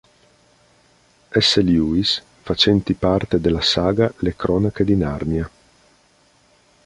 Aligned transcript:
S. 1.29 1.61
Lewis 1.61 2.23
facenti 2.41 2.95
parte 2.95 3.39
della 3.39 3.61
saga 3.61 4.11
"Le 4.21 4.35
cronache 4.35 4.83
di 4.83 4.95
Narnia". 4.95 5.49